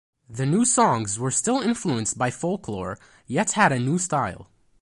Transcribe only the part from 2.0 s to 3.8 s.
by folklore yet had a